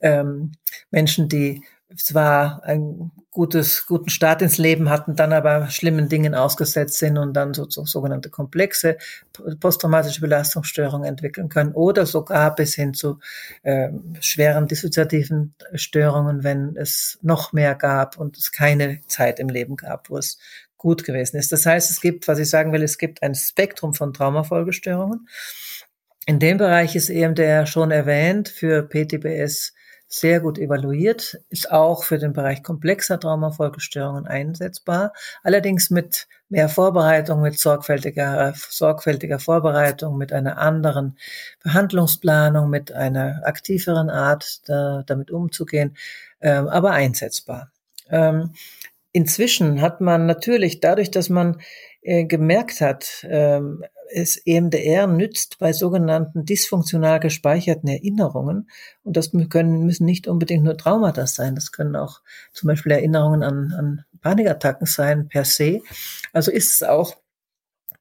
[0.01, 0.53] ähm,
[0.91, 1.63] Menschen, die
[1.97, 7.35] zwar ein gutes, guten Start ins Leben hatten, dann aber schlimmen Dingen ausgesetzt sind und
[7.35, 8.97] dann so, so sogenannte komplexe
[9.61, 13.19] posttraumatische Belastungsstörungen entwickeln können oder sogar bis hin zu
[13.63, 13.91] äh,
[14.21, 20.11] schweren dissoziativen Störungen, wenn es noch mehr gab und es keine Zeit im Leben gab,
[20.11, 20.39] wo es
[20.81, 21.53] gut gewesen ist.
[21.53, 25.29] Das heißt, es gibt, was ich sagen will, es gibt ein Spektrum von Traumafolgestörungen.
[26.25, 29.75] In dem Bereich ist EMDR schon erwähnt, für PTBS
[30.09, 35.13] sehr gut evaluiert, ist auch für den Bereich komplexer Traumafolgestörungen einsetzbar,
[35.43, 41.19] allerdings mit mehr Vorbereitung, mit sorgfältiger, sorgfältiger Vorbereitung, mit einer anderen
[41.63, 45.97] Behandlungsplanung, mit einer aktiveren Art, da, damit umzugehen,
[46.41, 47.71] ähm, aber einsetzbar.
[48.09, 48.55] Ähm,
[49.13, 51.61] Inzwischen hat man natürlich dadurch, dass man
[52.03, 58.69] äh, gemerkt hat, ähm, es EMDR nützt bei sogenannten dysfunktional gespeicherten Erinnerungen.
[59.03, 61.55] Und das können, müssen nicht unbedingt nur Traumata sein.
[61.55, 62.21] Das können auch
[62.53, 65.81] zum Beispiel Erinnerungen an, an Panikattacken sein per se.
[66.33, 67.17] Also ist es auch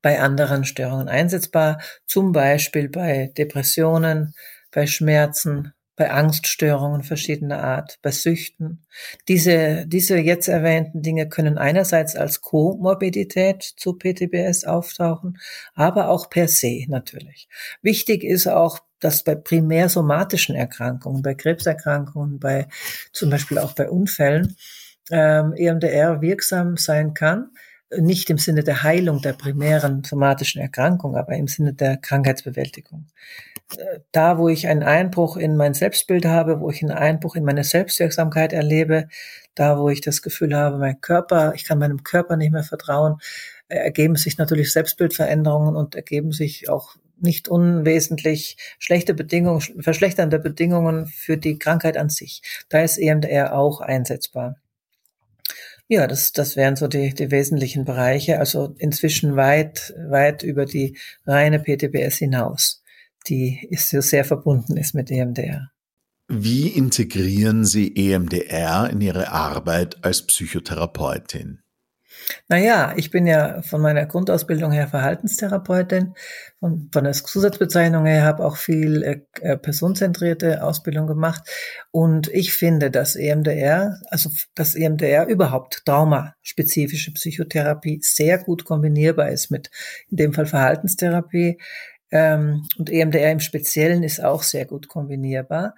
[0.01, 4.33] bei anderen Störungen einsetzbar, zum Beispiel bei Depressionen,
[4.71, 8.85] bei Schmerzen, bei Angststörungen verschiedener Art, bei Süchten.
[9.27, 15.37] Diese, diese jetzt erwähnten Dinge können einerseits als Komorbidität zu PTBS auftauchen,
[15.75, 17.49] aber auch per se natürlich.
[17.81, 22.69] Wichtig ist auch, dass bei primär somatischen Erkrankungen, bei Krebserkrankungen, bei
[23.11, 24.55] zum Beispiel auch bei Unfällen,
[25.11, 27.49] ähm, EMDR wirksam sein kann
[27.97, 33.07] nicht im Sinne der Heilung der primären somatischen Erkrankung, aber im Sinne der Krankheitsbewältigung.
[33.77, 37.43] Äh, da, wo ich einen Einbruch in mein Selbstbild habe, wo ich einen Einbruch in
[37.43, 39.07] meine Selbstwirksamkeit erlebe,
[39.55, 43.17] da, wo ich das Gefühl habe, mein Körper, ich kann meinem Körper nicht mehr vertrauen,
[43.67, 51.07] äh, ergeben sich natürlich Selbstbildveränderungen und ergeben sich auch nicht unwesentlich schlechte Bedingungen, verschlechternde Bedingungen
[51.07, 52.41] für die Krankheit an sich.
[52.69, 54.55] Da ist EMDR auch einsetzbar.
[55.91, 60.95] Ja, das, das wären so die, die wesentlichen Bereiche, also inzwischen weit, weit über die
[61.25, 62.83] reine PTBS hinaus,
[63.27, 65.71] die ist so sehr verbunden ist mit EMDR.
[66.27, 71.63] Wie integrieren Sie EMDR in Ihre Arbeit als Psychotherapeutin?
[72.47, 76.13] Naja, ich bin ja von meiner Grundausbildung her Verhaltenstherapeutin.
[76.59, 81.43] Von, von der Zusatzbezeichnung her habe auch viel äh, äh, personenzentrierte Ausbildung gemacht.
[81.91, 89.51] Und ich finde, dass EMDR, also dass EMDR überhaupt traumaspezifische Psychotherapie sehr gut kombinierbar ist
[89.51, 89.69] mit
[90.09, 91.59] in dem Fall Verhaltenstherapie.
[92.11, 95.75] Ähm, und EMDR im Speziellen ist auch sehr gut kombinierbar.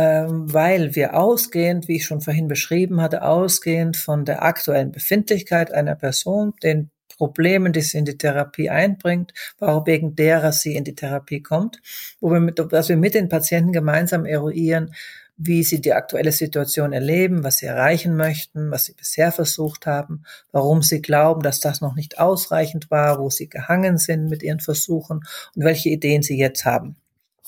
[0.00, 5.74] Ähm, weil wir ausgehend, wie ich schon vorhin beschrieben hatte, ausgehend von der aktuellen Befindlichkeit
[5.74, 10.84] einer Person, den Problemen, die sie in die Therapie einbringt, warum wegen derer sie in
[10.84, 11.82] die Therapie kommt,
[12.18, 14.94] wo wir mit, dass wir mit den Patienten gemeinsam eruieren,
[15.36, 20.22] wie sie die aktuelle Situation erleben, was sie erreichen möchten, was sie bisher versucht haben,
[20.50, 24.60] warum sie glauben, dass das noch nicht ausreichend war, wo sie gehangen sind mit ihren
[24.60, 26.96] Versuchen und welche Ideen sie jetzt haben.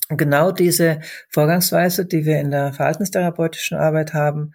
[0.08, 4.52] Genau diese Vorgangsweise, die wir in der verhaltenstherapeutischen Arbeit haben,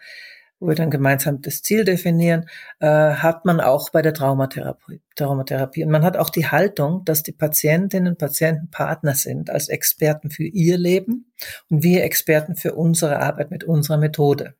[0.60, 2.46] wo wir dann gemeinsam das Ziel definieren,
[2.80, 5.84] äh, hat man auch bei der Traumatherapie, Traumatherapie.
[5.84, 10.32] Und man hat auch die Haltung, dass die Patientinnen und Patienten Partner sind als Experten
[10.32, 11.32] für ihr Leben
[11.70, 14.56] und wir Experten für unsere Arbeit mit unserer Methode.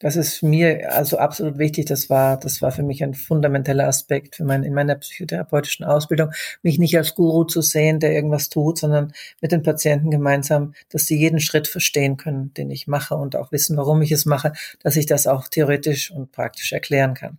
[0.00, 1.86] Das ist mir also absolut wichtig.
[1.86, 6.30] Das war, das war für mich ein fundamenteller Aspekt für mein, in meiner psychotherapeutischen Ausbildung,
[6.62, 11.06] mich nicht als Guru zu sehen, der irgendwas tut, sondern mit den Patienten gemeinsam, dass
[11.06, 14.52] sie jeden Schritt verstehen können, den ich mache und auch wissen, warum ich es mache,
[14.82, 17.38] dass ich das auch theoretisch und praktisch erklären kann.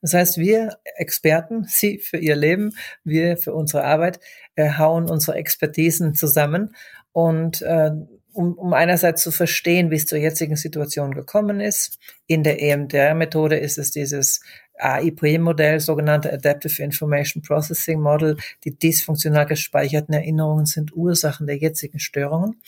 [0.00, 4.20] Das heißt, wir Experten, Sie für Ihr Leben, wir für unsere Arbeit,
[4.54, 6.74] äh, hauen unsere Expertisen zusammen
[7.12, 7.90] und äh,
[8.36, 11.98] um, um einerseits zu verstehen, wie es zur jetzigen Situation gekommen ist.
[12.26, 14.42] In der EMDR-Methode ist es dieses
[14.78, 18.36] AIP-Modell, sogenannte Adaptive Information Processing Model.
[18.64, 22.60] Die dysfunktional gespeicherten Erinnerungen sind Ursachen der jetzigen Störungen.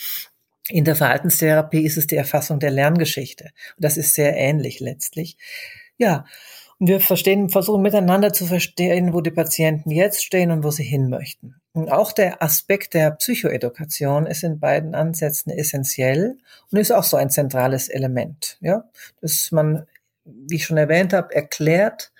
[0.71, 3.51] In der Verhaltenstherapie ist es die Erfassung der Lerngeschichte.
[3.77, 5.37] Und das ist sehr ähnlich letztlich.
[5.99, 6.25] Ja,
[6.79, 10.85] und wir verstehen, versuchen miteinander zu verstehen, wo die Patienten jetzt stehen und wo sie
[10.85, 11.57] hin möchten.
[11.73, 16.39] Und auch der Aspekt der Psychoedukation ist in beiden Ansätzen essentiell
[16.71, 18.59] und ist auch so ein zentrales Element.
[18.61, 18.85] Ja,
[19.21, 19.87] dass man,
[20.25, 22.13] wie ich schon erwähnt habe, erklärt,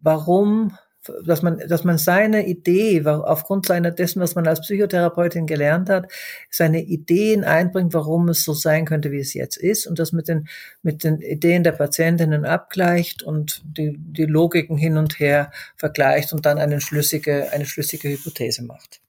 [0.00, 0.76] warum
[1.24, 6.10] dass man, dass man seine Idee, aufgrund seiner dessen, was man als Psychotherapeutin gelernt hat,
[6.50, 10.28] seine Ideen einbringt, warum es so sein könnte, wie es jetzt ist, und das mit
[10.28, 10.48] den,
[10.82, 16.46] mit den Ideen der Patientinnen abgleicht und die, die Logiken hin und her vergleicht und
[16.46, 19.00] dann eine schlüssige, eine schlüssige Hypothese macht.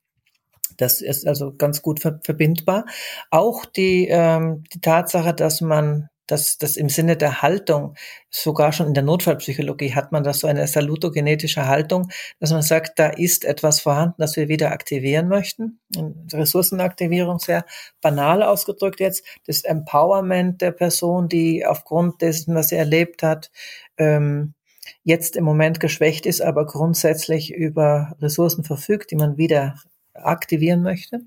[0.78, 2.86] Das ist also ganz gut verbindbar.
[3.30, 7.96] Auch die, ähm, die Tatsache, dass man dass das im Sinne der Haltung,
[8.30, 12.10] sogar schon in der Notfallpsychologie hat man das so eine salutogenetische Haltung,
[12.40, 15.80] dass man sagt, da ist etwas vorhanden, das wir wieder aktivieren möchten.
[16.34, 17.66] Ressourcenaktivierung sehr
[18.02, 23.52] banal ausgedrückt jetzt, das Empowerment der Person, die aufgrund dessen, was sie erlebt hat,
[23.98, 24.54] ähm,
[25.04, 29.76] jetzt im Moment geschwächt ist, aber grundsätzlich über Ressourcen verfügt, die man wieder
[30.16, 31.22] aktivieren möchte.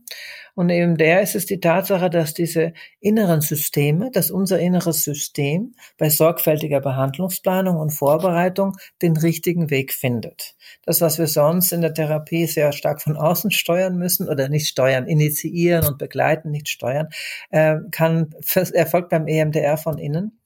[0.55, 5.75] Und eben der ist es die Tatsache, dass diese inneren Systeme, dass unser inneres System
[5.99, 10.57] bei sorgfältiger Behandlungsplanung und Vorbereitung den richtigen Weg findet.
[10.85, 14.69] Das, was wir sonst in der Therapie sehr stark von außen steuern müssen oder nicht
[14.69, 17.09] steuern, initiieren und begleiten, nicht steuern,
[17.51, 18.35] äh, kann
[18.73, 20.39] erfolgt beim EMDR von innen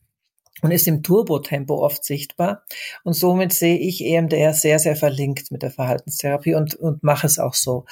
[0.63, 2.65] und ist im Turbotempo oft sichtbar.
[3.05, 7.39] Und somit sehe ich EMDR sehr, sehr verlinkt mit der Verhaltenstherapie und, und mache es
[7.39, 7.85] auch so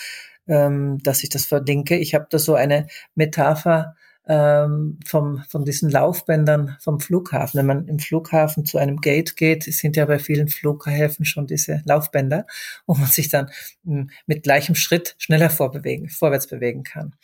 [0.50, 1.96] ähm, dass ich das verlinke.
[1.96, 3.94] Ich habe da so eine Metapher,
[4.30, 7.58] ähm, vom, von diesen Laufbändern vom Flughafen.
[7.58, 11.82] Wenn man im Flughafen zu einem Gate geht, sind ja bei vielen Flughäfen schon diese
[11.84, 12.46] Laufbänder,
[12.86, 13.50] wo man sich dann
[13.84, 17.14] hm, mit gleichem Schritt schneller vorbewegen, vorwärts bewegen kann.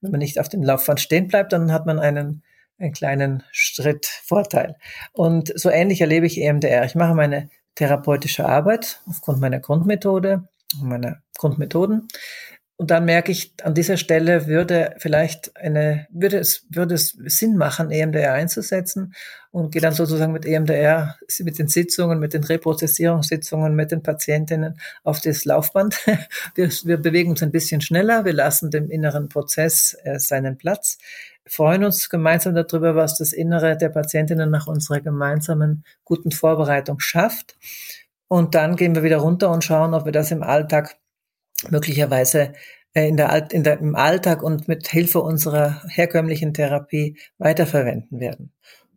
[0.00, 2.42] Wenn man nicht auf dem Laufband stehen bleibt, dann hat man einen
[2.78, 4.76] einen kleinen Schritt Vorteil.
[5.12, 6.84] Und so ähnlich erlebe ich EMDR.
[6.84, 10.48] Ich mache meine therapeutische Arbeit aufgrund meiner Grundmethode,
[10.80, 12.08] meiner Grundmethoden.
[12.82, 17.56] Und dann merke ich, an dieser Stelle würde vielleicht eine, würde es, würde es Sinn
[17.56, 19.14] machen, EMDR einzusetzen
[19.52, 21.14] und gehe dann sozusagen mit EMDR,
[21.44, 25.96] mit den Sitzungen, mit den Reprozessierungssitzungen, mit den Patientinnen auf das Laufband.
[26.56, 30.98] Wir, wir bewegen uns ein bisschen schneller, wir lassen dem inneren Prozess äh, seinen Platz
[31.46, 37.56] freuen uns gemeinsam darüber, was das Innere der Patientinnen nach unserer gemeinsamen guten Vorbereitung schafft.
[38.26, 40.96] Und dann gehen wir wieder runter und schauen, ob wir das im Alltag
[41.70, 42.52] möglicherweise
[42.94, 48.52] äh, in der, in der, im Alltag und mit Hilfe unserer herkömmlichen Therapie weiterverwenden werden,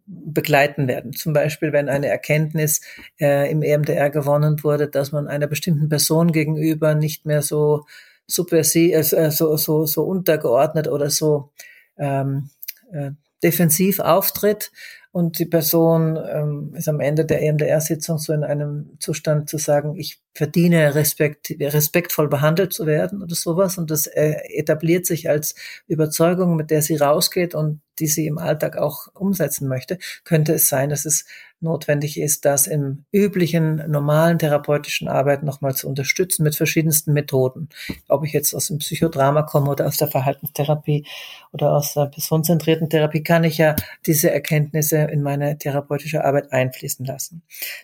[0.06, 1.14] begleiten werden.
[1.14, 2.82] Zum Beispiel, wenn eine Erkenntnis
[3.20, 7.86] äh, im EMDR gewonnen wurde, dass man einer bestimmten Person gegenüber nicht mehr so
[8.28, 11.52] subversiv, äh, so, so, so untergeordnet oder so
[11.98, 12.50] ähm,
[12.92, 13.12] äh,
[13.44, 14.72] defensiv auftritt
[15.16, 19.96] und die Person ähm, ist am Ende der EMDR-Sitzung so in einem Zustand zu sagen,
[19.96, 23.78] ich verdiene Respekt, respektvoll behandelt zu werden oder sowas.
[23.78, 25.56] Und das äh, etabliert sich als
[25.88, 30.70] Überzeugung, mit der sie rausgeht und die sie im Alltag auch umsetzen möchte, könnte es
[30.70, 31.26] sein, dass es
[31.62, 37.70] notwendig ist, das im üblichen, normalen therapeutischen Arbeit nochmal zu unterstützen mit verschiedensten Methoden.
[38.08, 41.06] Ob ich jetzt aus dem Psychodrama komme oder aus der Verhaltenstherapie
[41.52, 47.06] oder aus der personenzentrierten Therapie, kann ich ja diese Erkenntnisse in meine therapeutische Arbeit einfließen
[47.06, 47.42] lassen.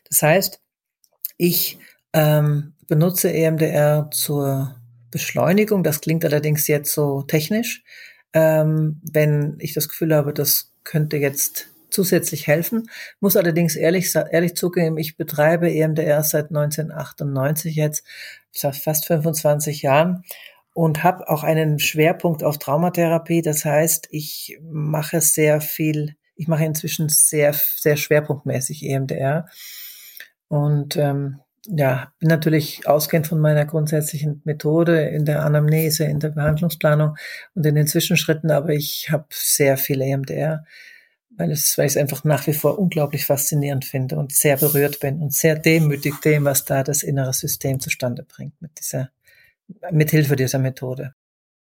[0.07, 0.61] Das heißt,
[1.37, 1.79] ich
[2.13, 4.75] ähm, benutze EMDR zur
[5.11, 5.83] Beschleunigung.
[5.83, 7.83] Das klingt allerdings jetzt so technisch.
[8.33, 12.89] Ähm, wenn ich das Gefühl habe, das könnte jetzt zusätzlich helfen.
[13.19, 18.03] Muss allerdings ehrlich, ehrlich zugeben, ich betreibe EMDR seit 1998 jetzt,
[18.51, 20.23] seit fast 25 Jahren
[20.73, 23.41] und habe auch einen Schwerpunkt auf Traumatherapie.
[23.41, 29.47] Das heißt, ich mache sehr viel, ich mache inzwischen sehr, sehr schwerpunktmäßig EMDR.
[30.47, 36.29] Und ähm, ja, bin natürlich ausgehend von meiner grundsätzlichen Methode in der Anamnese, in der
[36.29, 37.15] Behandlungsplanung
[37.53, 40.65] und in den Zwischenschritten, aber ich habe sehr viel EMDR
[41.41, 44.99] weil, es, weil ich es einfach nach wie vor unglaublich faszinierend finde und sehr berührt
[44.99, 49.09] bin und sehr demütig dem, was da das innere System zustande bringt mit dieser,
[49.91, 51.15] mit Hilfe dieser Methode.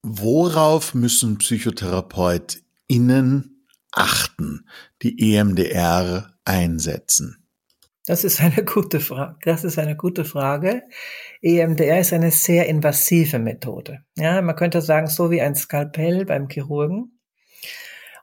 [0.03, 4.69] Worauf müssen PsychotherapeutInnen achten,
[5.03, 7.46] die EMDR einsetzen?
[8.07, 9.37] Das ist eine gute Frage.
[9.43, 10.83] Das ist eine gute Frage.
[11.43, 14.05] EMDR ist eine sehr invasive Methode.
[14.17, 17.19] Ja, man könnte sagen, so wie ein Skalpell beim Chirurgen.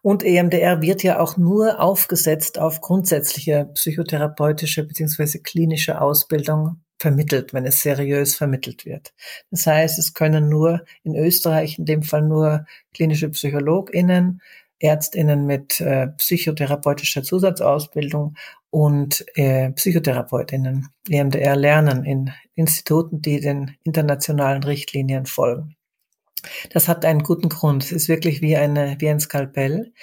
[0.02, 7.65] Und EMDR wird ja auch nur aufgesetzt auf grundsätzliche psychotherapeutische beziehungsweise klinische Ausbildung vermittelt, wenn
[7.65, 9.13] es seriös vermittelt wird.
[9.52, 14.41] Das heißt, es können nur in Österreich in dem Fall nur klinische PsychologInnen,
[14.84, 18.36] ÄrztInnen mit äh, psychotherapeutischer Zusatzausbildung
[18.69, 25.76] und äh, PsychotherapeutInnen EMDR lernen in Instituten, die den internationalen Richtlinien folgen.
[26.72, 27.84] Das hat einen guten Grund.
[27.84, 29.93] Es ist wirklich wie, eine, wie ein Skalpell.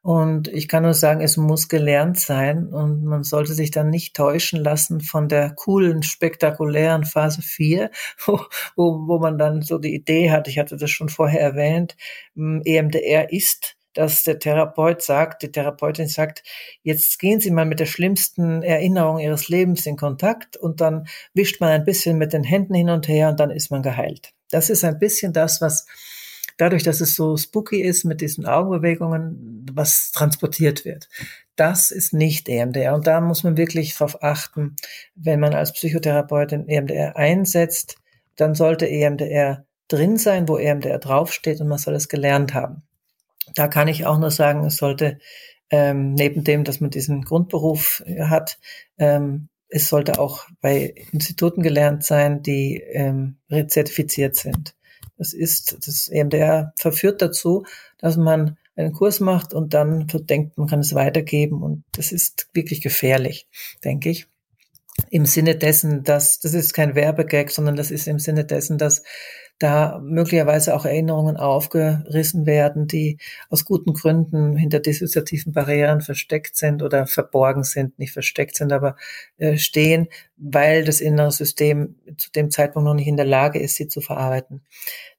[0.00, 4.16] Und ich kann nur sagen, es muss gelernt sein und man sollte sich dann nicht
[4.16, 7.90] täuschen lassen von der coolen, spektakulären Phase 4,
[8.26, 8.40] wo,
[8.74, 11.96] wo, wo man dann so die Idee hat, ich hatte das schon vorher erwähnt,
[12.34, 16.42] EMDR ist dass der Therapeut sagt, die Therapeutin sagt,
[16.82, 21.60] jetzt gehen Sie mal mit der schlimmsten Erinnerung Ihres Lebens in Kontakt und dann wischt
[21.60, 24.32] man ein bisschen mit den Händen hin und her und dann ist man geheilt.
[24.50, 25.86] Das ist ein bisschen das, was
[26.56, 31.08] dadurch, dass es so spooky ist mit diesen Augenbewegungen, was transportiert wird.
[31.56, 32.94] Das ist nicht EMDR.
[32.94, 34.76] Und da muss man wirklich darauf achten,
[35.14, 37.96] wenn man als Psychotherapeutin EMDR einsetzt,
[38.36, 42.82] dann sollte EMDR drin sein, wo EMDR draufsteht und man soll es gelernt haben.
[43.54, 45.18] Da kann ich auch nur sagen, es sollte
[45.70, 48.58] ähm, neben dem, dass man diesen Grundberuf hat,
[48.98, 54.74] ähm, es sollte auch bei Instituten gelernt sein, die ähm, rezertifiziert sind.
[55.16, 57.64] Das ist, das EMDR verführt dazu,
[57.98, 62.48] dass man einen Kurs macht und dann denkt, man kann es weitergeben und das ist
[62.52, 63.48] wirklich gefährlich,
[63.82, 64.26] denke ich.
[65.08, 69.02] Im Sinne dessen, dass, das ist kein Werbegag, sondern das ist im Sinne dessen, dass
[69.58, 76.82] da möglicherweise auch Erinnerungen aufgerissen werden, die aus guten Gründen hinter dissoziativen Barrieren versteckt sind
[76.82, 78.96] oder verborgen sind, nicht versteckt sind, aber
[79.38, 83.76] äh, stehen, weil das innere System zu dem Zeitpunkt noch nicht in der Lage ist,
[83.76, 84.62] sie zu verarbeiten.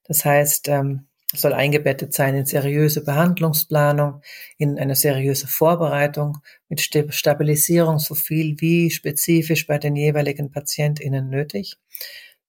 [0.06, 1.06] Das heißt, ähm,
[1.36, 4.22] soll eingebettet sein in seriöse Behandlungsplanung,
[4.58, 11.76] in eine seriöse Vorbereitung mit Stabilisierung so viel wie spezifisch bei den jeweiligen PatientInnen nötig.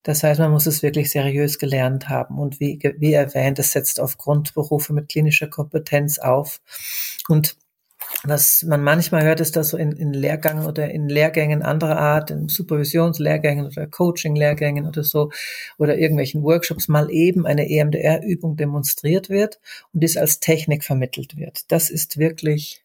[0.05, 2.37] Das heißt, man muss es wirklich seriös gelernt haben.
[2.37, 6.61] Und wie, wie erwähnt, es setzt auf Grundberufe mit klinischer Kompetenz auf.
[7.27, 7.57] Und
[8.23, 12.29] was man manchmal hört, ist, dass so in, in Lehrgängen oder in Lehrgängen anderer Art,
[12.29, 15.31] in Supervisionslehrgängen oder Coaching-Lehrgängen oder so,
[15.79, 19.59] oder irgendwelchen Workshops mal eben eine EMDR-Übung demonstriert wird
[19.91, 21.71] und dies als Technik vermittelt wird.
[21.71, 22.84] Das ist wirklich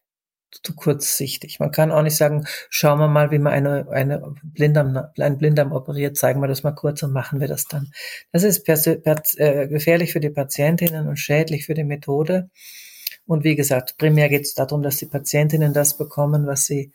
[0.63, 1.59] zu kurzsichtig.
[1.59, 5.71] Man kann auch nicht sagen, schauen wir mal, wie man eine, eine Blinddarm, einen Blinddarm
[5.71, 7.91] operiert, zeigen wir das mal kurz und machen wir das dann.
[8.31, 12.49] Das ist äh, gefährlich für die Patientinnen und schädlich für die Methode.
[13.25, 16.91] Und wie gesagt, primär geht es darum, dass die Patientinnen das bekommen, was sie,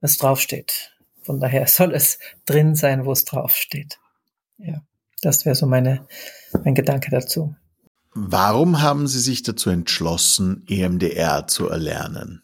[0.00, 0.92] was draufsteht.
[1.22, 3.98] Von daher soll es drin sein, wo es draufsteht.
[4.58, 4.82] Ja,
[5.20, 6.06] das wäre so meine,
[6.64, 7.54] mein Gedanke dazu.
[8.14, 12.43] Warum haben Sie sich dazu entschlossen, EMDR zu erlernen?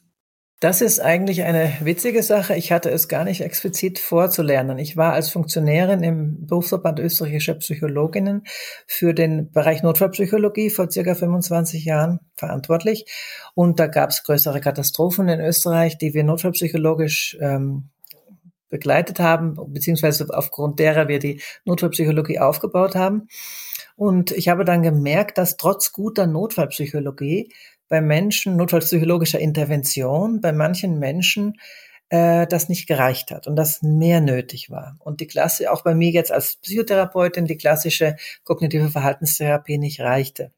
[0.60, 2.54] Das ist eigentlich eine witzige Sache.
[2.54, 4.76] Ich hatte es gar nicht explizit vorzulernen.
[4.76, 8.42] Ich war als Funktionärin im Berufsverband österreichischer Psychologinnen
[8.86, 13.06] für den Bereich Notfallpsychologie vor circa 25 Jahren verantwortlich.
[13.54, 17.88] Und da gab es größere Katastrophen in Österreich, die wir notfallpsychologisch ähm,
[18.68, 23.28] begleitet haben, beziehungsweise aufgrund derer wir die Notfallpsychologie aufgebaut haben.
[23.96, 27.50] Und ich habe dann gemerkt, dass trotz guter Notfallpsychologie
[27.90, 31.58] bei Menschen, notfallpsychologischer Intervention, bei manchen Menschen
[32.08, 34.96] äh, das nicht gereicht hat und das mehr nötig war.
[35.00, 40.52] Und die Klasse, auch bei mir jetzt als Psychotherapeutin, die klassische kognitive Verhaltenstherapie nicht reichte.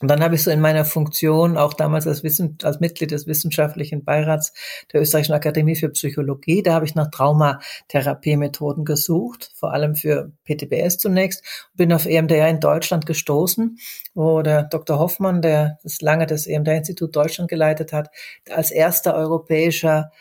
[0.00, 3.26] Und dann habe ich so in meiner Funktion, auch damals als, Wissen, als Mitglied des
[3.26, 4.52] wissenschaftlichen Beirats
[4.92, 10.98] der Österreichischen Akademie für Psychologie, da habe ich nach Traumatherapiemethoden gesucht, vor allem für PTBS
[10.98, 11.44] zunächst,
[11.74, 13.78] bin auf EMDR in Deutschland gestoßen,
[14.14, 14.98] wo der Dr.
[14.98, 18.10] Hoffmann, der das lange das EMDR-Institut Deutschland geleitet hat,
[18.50, 20.12] als erster europäischer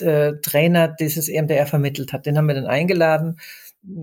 [0.00, 2.26] äh, Trainer dieses EMDR vermittelt hat.
[2.26, 3.38] Den haben wir dann eingeladen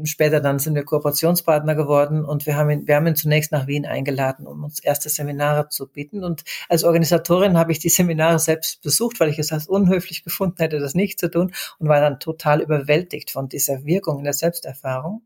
[0.04, 3.66] Später dann sind wir Kooperationspartner geworden und wir haben ihn, wir haben ihn zunächst nach
[3.66, 6.24] Wien eingeladen, um uns erste Seminare zu bieten.
[6.24, 10.58] Und als Organisatorin habe ich die Seminare selbst besucht, weil ich es als unhöflich gefunden
[10.60, 14.34] hätte, das nicht zu tun und war dann total überwältigt von dieser Wirkung in der
[14.34, 15.24] Selbsterfahrung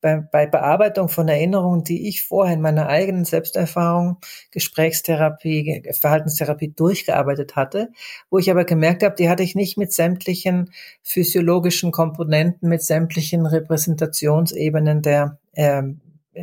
[0.00, 4.18] bei, bei Bearbeitung von Erinnerungen, die ich vorher in meiner eigenen Selbsterfahrung,
[4.50, 7.90] Gesprächstherapie, Verhaltenstherapie durchgearbeitet hatte,
[8.30, 10.70] wo ich aber gemerkt habe, die hatte ich nicht mit sämtlichen
[11.02, 15.82] physiologischen Komponenten, mit sämtlichen Repräsentationsebenen der äh,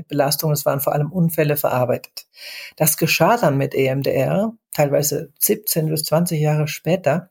[0.08, 2.28] Belastung, es waren vor allem Unfälle verarbeitet.
[2.76, 7.30] Das geschah dann mit EMDR, teilweise 17 bis 20 Jahre später,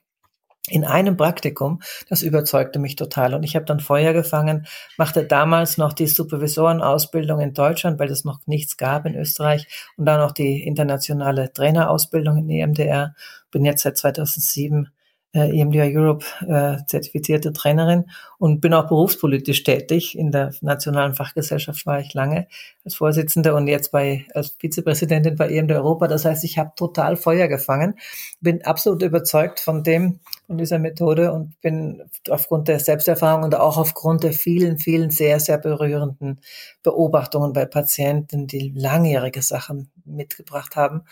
[0.68, 3.34] in einem Praktikum, das überzeugte mich total.
[3.34, 8.24] Und ich habe dann Feuer gefangen, machte damals noch die Supervisorenausbildung in Deutschland, weil es
[8.24, 13.14] noch nichts gab in Österreich, und dann noch die internationale Trainerausbildung in EMDR.
[13.50, 14.88] Bin jetzt seit 2007
[15.34, 18.04] äh, EMDR Europe äh, zertifizierte Trainerin
[18.38, 20.16] und bin auch berufspolitisch tätig.
[20.16, 22.46] In der nationalen Fachgesellschaft war ich lange
[22.84, 26.06] als Vorsitzende und jetzt bei als Vizepräsidentin bei EMDR Europa.
[26.06, 27.94] Das heißt, ich habe total Feuer gefangen,
[28.40, 33.76] bin absolut überzeugt von dem, von dieser Methode und bin aufgrund der Selbsterfahrung und auch
[33.76, 36.40] aufgrund der vielen, vielen sehr, sehr berührenden
[36.84, 41.02] Beobachtungen bei Patienten, die langjährige Sachen mitgebracht haben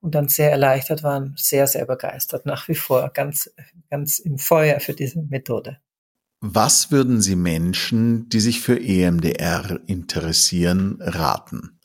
[0.00, 3.50] und dann sehr erleichtert waren, sehr, sehr begeistert, nach wie vor ganz,
[3.90, 5.78] ganz im Feuer für diese Methode.
[6.40, 11.79] Was würden Sie Menschen, die sich für EMDR interessieren, raten?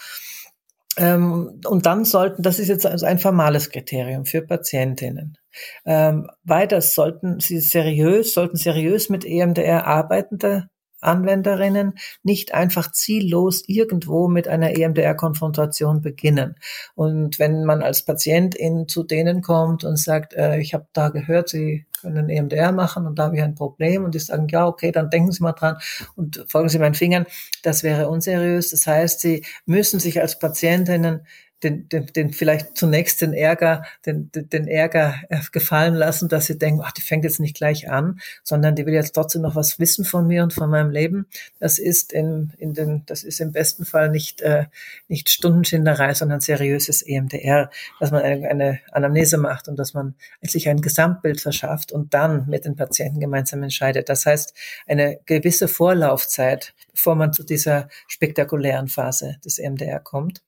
[0.97, 5.37] Ähm, und dann sollten, das ist jetzt also ein formales Kriterium für Patientinnen.
[5.85, 10.69] Ähm, weiter sollten sie seriös, sollten seriös mit EMDR arbeitende
[10.99, 11.93] Anwenderinnen
[12.23, 16.55] nicht einfach ziellos irgendwo mit einer EMDR-Konfrontation beginnen.
[16.95, 21.49] Und wenn man als Patientin zu denen kommt und sagt, äh, ich habe da gehört,
[21.49, 24.91] sie können EMDR machen und da habe ich ein Problem und die sagen, ja, okay,
[24.91, 25.77] dann denken Sie mal dran
[26.15, 27.25] und folgen Sie meinen Fingern.
[27.63, 28.71] Das wäre unseriös.
[28.71, 31.25] Das heißt, Sie müssen sich als Patientinnen
[31.63, 36.57] den, den, den vielleicht zunächst den Ärger, den, den Ärger äh, gefallen lassen, dass sie
[36.57, 39.79] denken, ach, die fängt jetzt nicht gleich an, sondern die will jetzt trotzdem noch was
[39.79, 41.25] wissen von mir und von meinem Leben.
[41.59, 44.65] Das ist in, in den, das ist im besten Fall nicht, äh,
[45.07, 50.69] nicht Stundenschinderei, sondern seriöses EMDR, dass man eine, eine Anamnese macht und dass man sich
[50.69, 54.09] ein Gesamtbild verschafft und dann mit den Patienten gemeinsam entscheidet.
[54.09, 54.53] Das heißt,
[54.85, 60.43] eine gewisse Vorlaufzeit, bevor man zu dieser spektakulären Phase des EMDR kommt.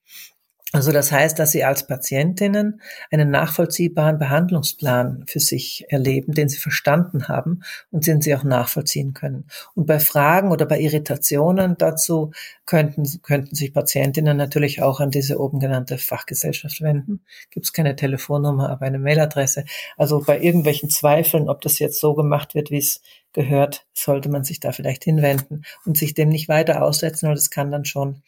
[0.72, 6.58] Also das heißt, dass Sie als Patientinnen einen nachvollziehbaren Behandlungsplan für sich erleben, den Sie
[6.58, 9.48] verstanden haben und den Sie auch nachvollziehen können.
[9.74, 12.34] Und bei Fragen oder bei Irritationen dazu
[12.68, 17.22] könnten, könnten sich Patientinnen natürlich auch an diese oben genannte Fachgesellschaft wenden.
[17.50, 19.66] Gibt es keine Telefonnummer, aber eine Mailadresse.
[19.98, 23.02] Also bei irgendwelchen Zweifeln, ob das jetzt so gemacht wird, wie es
[23.34, 27.50] gehört, sollte man sich da vielleicht hinwenden und sich dem nicht weiter aussetzen, weil das
[27.50, 28.22] kann dann schon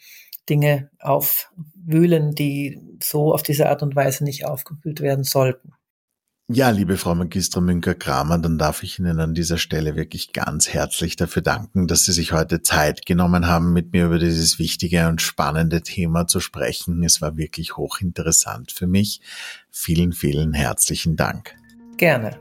[0.50, 5.74] Dinge aufwühlen, die so auf diese Art und Weise nicht aufgewühlt werden sollten.
[6.54, 11.16] Ja, liebe Frau Magistra Münker-Kramer, dann darf ich Ihnen an dieser Stelle wirklich ganz herzlich
[11.16, 15.22] dafür danken, dass Sie sich heute Zeit genommen haben, mit mir über dieses wichtige und
[15.22, 17.04] spannende Thema zu sprechen.
[17.04, 19.22] Es war wirklich hochinteressant für mich.
[19.70, 21.56] Vielen, vielen herzlichen Dank.
[21.96, 22.38] Gerne.